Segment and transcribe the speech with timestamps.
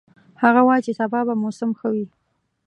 [0.43, 2.05] هغه وایي چې سبا به موسم ښه وي